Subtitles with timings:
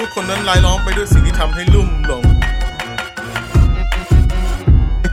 [0.00, 2.24] ผู้คนนั้นรายล้อมไปด้วยสิ่งที่ทำให้ลุ่มหลง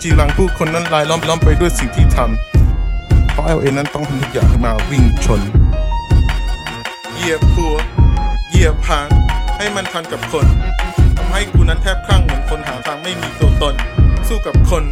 [0.02, 5.42] จีรังผู้คนนั้นรายล้อมล้อมไปด้วยสิ่งที่ทำเพราะเอลเอนั้นต้องทำทุกอย่างมาวิ่งชน
[7.14, 7.76] เหยียบหัว
[8.50, 9.08] เหยียบหาง
[9.58, 10.46] ให้มันทันกับคน
[11.18, 13.76] ทำให้กูนั้นแทบคลั่งเหมือนคนหาทางไม่มีตัวตน
[14.28, 14.84] สู้กับคน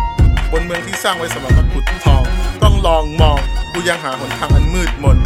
[0.51, 2.23] บนเมืองที่สร้างไว้สำหรับขุดทอง
[2.63, 3.39] ต้องลองมอง
[3.71, 5.17] กูยังหาหนทางอันมืดมน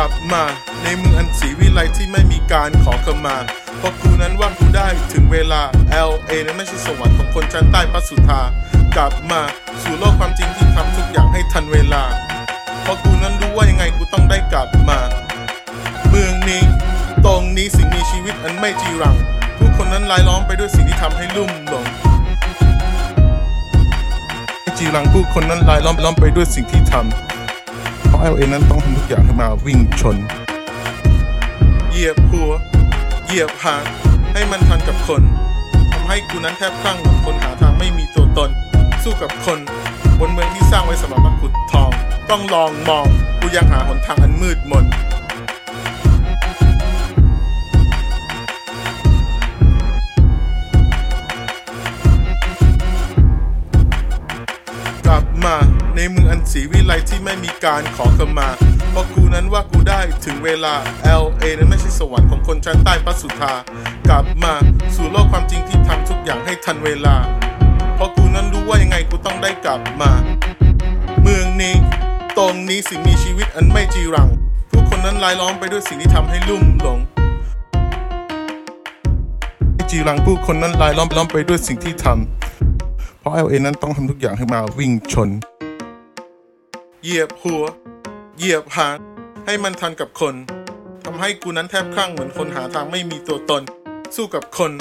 [0.00, 0.44] ลับมา
[0.84, 3.36] ในเมืองอันสีวิไลที่ไม่มีการขอขมา
[3.78, 5.62] เพราะกูนั้นว่ากูได้ถึงเวลา
[6.10, 8.40] LA นั้นไม่ใช่สวรรค์ของคนชั้นใต้พัสุธา
[8.96, 9.40] กลับมา
[9.82, 12.02] สู่โลกความจริงที่ทำทุกอย่างให้ทันเวลา
[12.82, 14.98] เพราะกูนั้นรู้ว่ายังไงกูต้องได้กลับมา
[16.08, 16.62] เมืองนี้
[17.26, 19.16] ตรงนี้สิ่งมีชีวิตอันไม่จีรัง
[19.58, 21.84] ผู้คนนั้นรายล้อมไปด้วยสิ่งที่ทำให้ลุ่มหลง
[24.78, 27.29] จีรังผู้คนนั้นรายล้อมล้อมไปด้วยสิ่งที่ทำ
[28.22, 30.16] เราเอลเอนั้นต้องทำทุกอย่างให้มาวิ่งชน
[31.90, 32.52] เหยียบหัว
[33.26, 33.84] เหยียบหาง
[34.32, 35.22] ให้มันทันกับคน
[35.92, 38.50] ทำให้กูนั้นแทบคลั่งเหมือนคนหาทางไม่มีตัวตน
[39.02, 39.58] สู้กับคน
[40.18, 41.90] บนเมืองที่สร้างไว้สำหรับมาขุดทอง
[42.30, 43.06] ต้องลองมอง
[43.40, 44.84] กูยังหาหนทางอันมืดมน
[55.06, 55.56] กลับมา
[56.02, 58.48] ในเมืองอันสีวิไลที่ไม่มีการขอขมา
[58.90, 60.74] เพราะกูนั้นว่ากูได้ถึงเวลา
[61.22, 63.52] LA นั้นไม่ใช่สวรรค์ของคนชั้นใต้พัสุธา
[64.08, 64.54] กลับมา
[64.94, 67.16] สู่โลกความจริงที่ทำทุกอย่างให้ทันเวลา
[67.94, 70.12] เพราะกูนั้นรู้ว่ายังไงกูต้องได้กลับมา
[71.22, 71.74] เมืองนี้
[72.38, 74.28] ตรงนี้สิ่งมีชีวิตอันไม่จีรัง
[74.70, 76.98] ผู้คนนั้นรายล้อมไปด้วยสิ่งที่ทำให้ลุ่มหลง
[79.90, 85.30] จีรังผู้คนนั้นรายล้อมล้อมไปด้วยสิ่งที่ทำเพราะ LA นั้นต้องทำทุกอย่างให้มาวิ่งชน
[87.04, 87.64] เหยียบหัว
[88.38, 88.98] เหยียบหาง
[89.46, 90.34] ให้มันทันกับคน
[91.04, 93.62] ทำให้กูนั้นแทบคลั่งเหมือนคนหาทางไม่มีตัวตน
[94.14, 94.72] สู้กับคน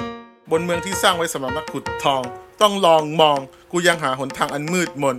[0.52, 2.22] บนเมืองที่สร้างไว้สำหรับนักขุดทอง
[2.62, 3.40] ต้องลองมอง
[3.72, 5.18] กูยังหาหนทางอันมืดมน